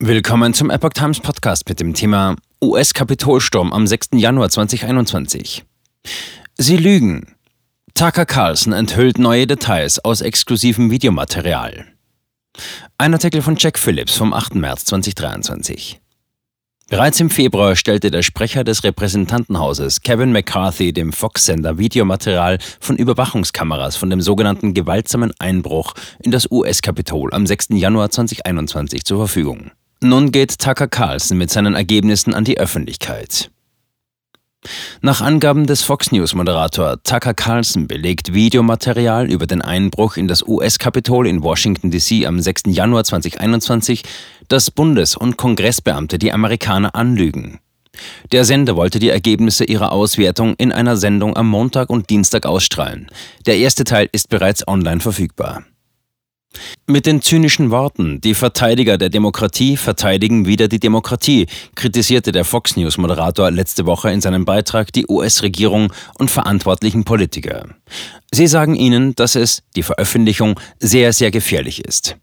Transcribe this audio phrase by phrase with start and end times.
[0.00, 4.08] Willkommen zum Epoch Times Podcast mit dem Thema US-Kapitolsturm am 6.
[4.14, 5.64] Januar 2021.
[6.58, 7.36] Sie lügen.
[7.94, 11.86] Tucker Carlson enthüllt neue Details aus exklusivem Videomaterial.
[12.98, 14.56] Ein Artikel von Jack Phillips vom 8.
[14.56, 16.00] März 2023.
[16.88, 23.94] Bereits im Februar stellte der Sprecher des Repräsentantenhauses Kevin McCarthy dem Fox-Sender Videomaterial von Überwachungskameras
[23.94, 27.68] von dem sogenannten gewaltsamen Einbruch in das US-Kapitol am 6.
[27.70, 29.70] Januar 2021 zur Verfügung.
[30.04, 33.50] Nun geht Tucker Carlson mit seinen Ergebnissen an die Öffentlichkeit.
[35.00, 41.26] Nach Angaben des Fox News-Moderator Tucker Carlson belegt Videomaterial über den Einbruch in das US-Kapitol
[41.26, 42.26] in Washington, D.C.
[42.26, 42.64] am 6.
[42.66, 44.02] Januar 2021,
[44.48, 47.60] dass Bundes- und Kongressbeamte die Amerikaner anlügen.
[48.30, 53.08] Der Sender wollte die Ergebnisse ihrer Auswertung in einer Sendung am Montag und Dienstag ausstrahlen.
[53.46, 55.64] Der erste Teil ist bereits online verfügbar.
[56.86, 62.76] Mit den zynischen Worten, die Verteidiger der Demokratie verteidigen wieder die Demokratie, kritisierte der Fox
[62.76, 67.66] News-Moderator letzte Woche in seinem Beitrag die US-Regierung und verantwortlichen Politiker.
[68.32, 72.16] Sie sagen ihnen, dass es, die Veröffentlichung, sehr, sehr gefährlich ist.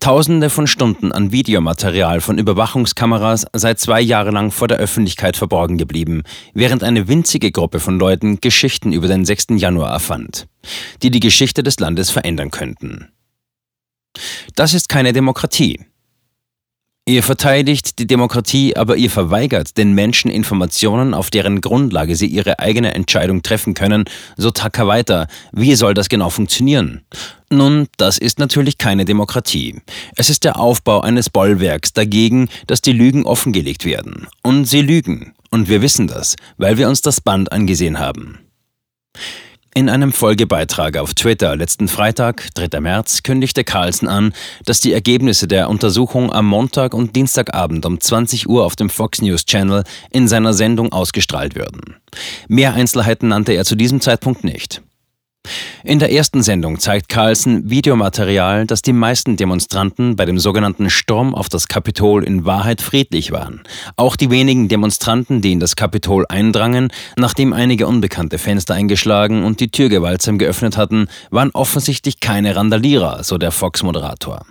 [0.00, 5.76] Tausende von Stunden an Videomaterial von Überwachungskameras seit zwei Jahre lang vor der Öffentlichkeit verborgen
[5.76, 6.22] geblieben,
[6.54, 9.46] während eine winzige Gruppe von Leuten Geschichten über den 6.
[9.56, 10.46] Januar erfand,
[11.02, 13.08] die die Geschichte des Landes verändern könnten.
[14.54, 15.80] Das ist keine Demokratie.
[17.08, 22.58] Ihr verteidigt die Demokratie, aber ihr verweigert den Menschen Informationen, auf deren Grundlage sie ihre
[22.58, 24.04] eigene Entscheidung treffen können,
[24.36, 25.26] so Tucker weiter.
[25.50, 27.06] Wie soll das genau funktionieren?
[27.50, 29.80] Nun, das ist natürlich keine Demokratie.
[30.16, 34.26] Es ist der Aufbau eines Bollwerks dagegen, dass die Lügen offengelegt werden.
[34.42, 35.32] Und sie lügen.
[35.48, 38.38] Und wir wissen das, weil wir uns das Band angesehen haben.
[39.78, 42.80] In einem Folgebeitrag auf Twitter letzten Freitag, 3.
[42.80, 44.32] März, kündigte Carlson an,
[44.64, 49.22] dass die Ergebnisse der Untersuchung am Montag und Dienstagabend um 20 Uhr auf dem Fox
[49.22, 51.94] News Channel in seiner Sendung ausgestrahlt würden.
[52.48, 54.82] Mehr Einzelheiten nannte er zu diesem Zeitpunkt nicht.
[55.84, 61.34] In der ersten Sendung zeigt Carlson Videomaterial, dass die meisten Demonstranten bei dem sogenannten Sturm
[61.34, 63.62] auf das Kapitol in Wahrheit friedlich waren.
[63.96, 69.60] Auch die wenigen Demonstranten, die in das Kapitol eindrangen, nachdem einige unbekannte Fenster eingeschlagen und
[69.60, 74.44] die Tür gewaltsam geöffnet hatten, waren offensichtlich keine Randalierer, so der Fox-Moderator.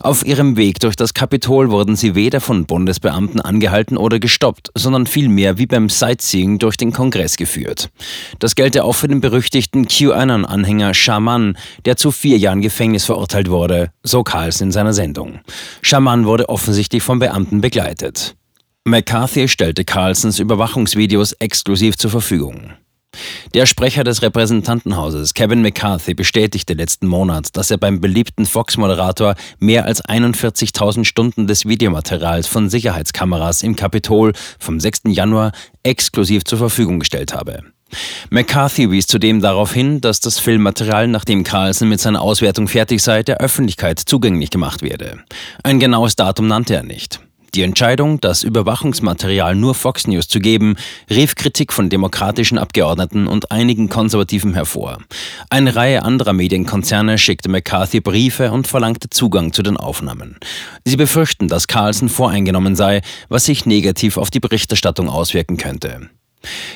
[0.00, 5.06] Auf ihrem Weg durch das Kapitol wurden sie weder von Bundesbeamten angehalten oder gestoppt, sondern
[5.06, 7.90] vielmehr wie beim Sightseeing durch den Kongress geführt.
[8.38, 13.90] Das gelte auch für den berüchtigten QAnon-Anhänger Shaman, der zu vier Jahren Gefängnis verurteilt wurde,
[14.02, 15.40] so Carlson in seiner Sendung.
[15.82, 18.36] Shaman wurde offensichtlich von Beamten begleitet.
[18.84, 22.72] McCarthy stellte Carlsons Überwachungsvideos exklusiv zur Verfügung.
[23.54, 29.84] Der Sprecher des Repräsentantenhauses, Kevin McCarthy, bestätigte letzten Monat, dass er beim beliebten Fox-Moderator mehr
[29.84, 35.02] als 41.000 Stunden des Videomaterials von Sicherheitskameras im Kapitol vom 6.
[35.08, 35.52] Januar
[35.82, 37.60] exklusiv zur Verfügung gestellt habe.
[38.30, 43.22] McCarthy wies zudem darauf hin, dass das Filmmaterial, nachdem Carlson mit seiner Auswertung fertig sei,
[43.22, 45.18] der Öffentlichkeit zugänglich gemacht werde.
[45.62, 47.20] Ein genaues Datum nannte er nicht.
[47.54, 50.76] Die Entscheidung, das Überwachungsmaterial nur Fox News zu geben,
[51.10, 55.02] rief Kritik von demokratischen Abgeordneten und einigen Konservativen hervor.
[55.50, 60.38] Eine Reihe anderer Medienkonzerne schickte McCarthy Briefe und verlangte Zugang zu den Aufnahmen.
[60.86, 66.08] Sie befürchten, dass Carlson voreingenommen sei, was sich negativ auf die Berichterstattung auswirken könnte.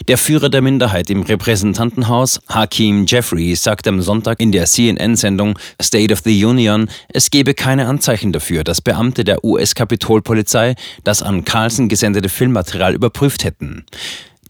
[0.08, 6.12] Der Führer der Minderheit im Repräsentantenhaus, Hakim Jeffrey, sagte am Sonntag in der CNN-Sendung State
[6.12, 10.74] of the Union, es gebe keine Anzeichen dafür, dass Beamte der US-Kapitolpolizei
[11.04, 13.84] das an Carlson gesendete Filmmaterial überprüft hätten.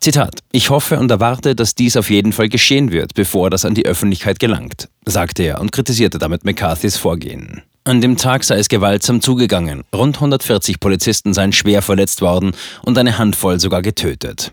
[0.00, 3.74] Zitat, ich hoffe und erwarte, dass dies auf jeden Fall geschehen wird, bevor das an
[3.74, 7.62] die Öffentlichkeit gelangt, sagte er und kritisierte damit McCarthys Vorgehen.
[7.86, 9.84] An dem Tag sei es gewaltsam zugegangen.
[9.94, 12.50] Rund 140 Polizisten seien schwer verletzt worden
[12.84, 14.52] und eine Handvoll sogar getötet.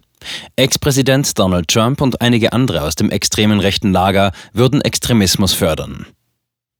[0.56, 6.06] Ex-Präsident Donald Trump und einige andere aus dem extremen rechten Lager würden Extremismus fördern.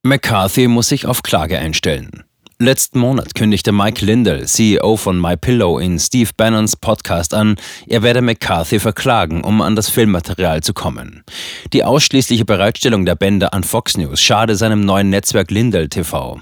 [0.02, 2.24] McCarthy muss sich auf Klage einstellen.
[2.60, 7.56] Letzten Monat kündigte Mike Lindell, CEO von MyPillow, in Steve Bannons Podcast an,
[7.88, 11.24] er werde McCarthy verklagen, um an das Filmmaterial zu kommen.
[11.72, 16.40] Die ausschließliche Bereitstellung der Bänder an Fox News schade seinem neuen Netzwerk Lindell TV.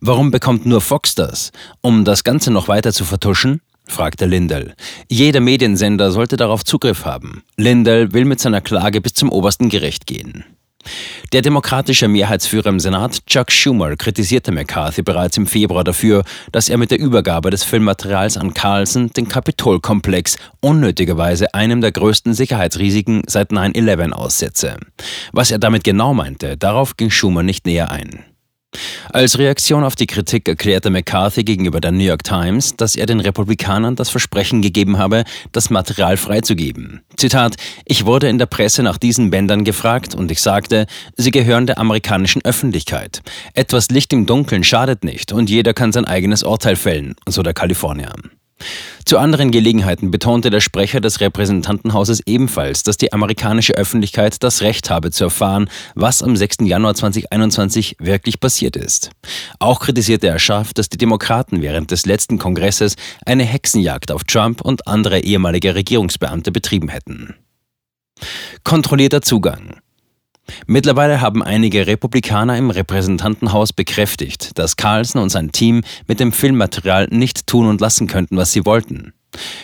[0.00, 1.52] Warum bekommt nur Fox das?
[1.80, 3.60] Um das Ganze noch weiter zu vertuschen?
[3.86, 4.74] Fragte Lindell.
[5.08, 7.42] Jeder Mediensender sollte darauf Zugriff haben.
[7.56, 10.44] Lindell will mit seiner Klage bis zum obersten Gericht gehen.
[11.32, 16.76] Der demokratische Mehrheitsführer im Senat, Chuck Schumer, kritisierte McCarthy bereits im Februar dafür, dass er
[16.76, 23.50] mit der Übergabe des Filmmaterials an Carlson den Kapitolkomplex unnötigerweise einem der größten Sicherheitsrisiken seit
[23.50, 24.76] 9-11 aussetze.
[25.32, 28.24] Was er damit genau meinte, darauf ging Schumer nicht näher ein.
[29.12, 33.20] Als Reaktion auf die Kritik erklärte McCarthy gegenüber der New York Times, dass er den
[33.20, 37.02] Republikanern das Versprechen gegeben habe, das Material freizugeben.
[37.18, 41.66] Zitat, ich wurde in der Presse nach diesen Bändern gefragt und ich sagte, sie gehören
[41.66, 43.20] der amerikanischen Öffentlichkeit.
[43.52, 47.52] Etwas Licht im Dunkeln schadet nicht und jeder kann sein eigenes Urteil fällen, so der
[47.52, 48.12] Kalifornier.
[49.04, 54.90] Zu anderen Gelegenheiten betonte der Sprecher des Repräsentantenhauses ebenfalls, dass die amerikanische Öffentlichkeit das Recht
[54.90, 56.58] habe zu erfahren, was am 6.
[56.62, 59.10] Januar 2021 wirklich passiert ist.
[59.58, 64.60] Auch kritisierte er scharf, dass die Demokraten während des letzten Kongresses eine Hexenjagd auf Trump
[64.60, 67.34] und andere ehemalige Regierungsbeamte betrieben hätten.
[68.64, 69.80] Kontrollierter Zugang.
[70.66, 77.08] Mittlerweile haben einige Republikaner im Repräsentantenhaus bekräftigt, dass Carlson und sein Team mit dem Filmmaterial
[77.10, 79.12] nicht tun und lassen könnten, was sie wollten.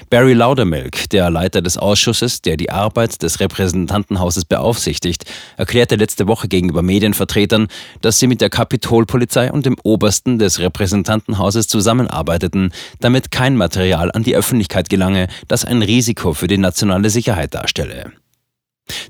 [0.08, 5.24] Barry Laudermilk, der Leiter des Ausschusses, der die Arbeit des Repräsentantenhauses beaufsichtigt,
[5.56, 7.68] erklärte letzte Woche gegenüber Medienvertretern,
[8.00, 14.22] dass sie mit der Kapitolpolizei und dem Obersten des Repräsentantenhauses zusammenarbeiteten, damit kein Material an
[14.22, 18.12] die Öffentlichkeit gelange, das ein Risiko für die nationale Sicherheit darstelle.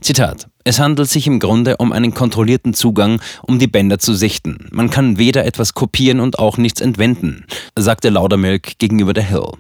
[0.01, 0.49] Zitat.
[0.65, 4.69] Es handelt sich im Grunde um einen kontrollierten Zugang, um die Bänder zu sichten.
[4.71, 7.45] Man kann weder etwas kopieren und auch nichts entwenden,
[7.77, 9.53] sagte Laudermilk gegenüber der Hill.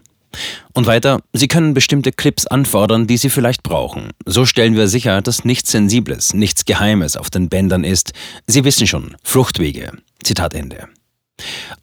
[0.74, 4.10] Und weiter, Sie können bestimmte Clips anfordern, die Sie vielleicht brauchen.
[4.26, 8.12] So stellen wir sicher, dass nichts Sensibles, nichts Geheimes auf den Bändern ist.
[8.46, 9.92] Sie wissen schon, Fluchtwege.
[10.22, 10.88] Zitat Ende.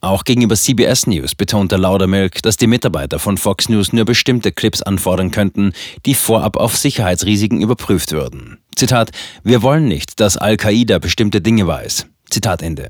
[0.02, 4.82] Auch gegenüber CBS News betonte Laudermilk, dass die Mitarbeiter von Fox News nur bestimmte Clips
[4.82, 5.74] anfordern könnten,
[6.06, 8.60] die vorab auf Sicherheitsrisiken überprüft würden.
[8.76, 9.12] Zitat,
[9.44, 12.08] wir wollen nicht, dass Al-Qaida bestimmte Dinge weiß.
[12.30, 12.90] Zitat Ende.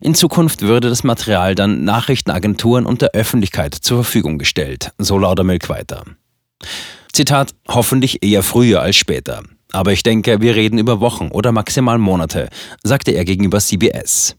[0.00, 5.68] In Zukunft würde das Material dann Nachrichtenagenturen und der Öffentlichkeit zur Verfügung gestellt, so Laudermilk
[5.68, 6.04] weiter.
[7.12, 9.42] Zitat, hoffentlich eher früher als später.
[9.70, 12.48] Aber ich denke, wir reden über Wochen oder maximal Monate,
[12.82, 14.36] sagte er gegenüber CBS.